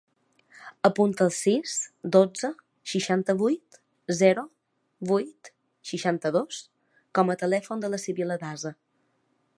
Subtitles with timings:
[0.87, 1.73] Apunta el sis,
[2.15, 2.49] dotze,
[2.93, 3.79] seixanta-vuit,
[4.23, 4.47] zero,
[5.13, 5.53] vuit,
[5.93, 6.63] seixanta-dos
[7.21, 8.75] com a telèfon de la Sibil·la Daza.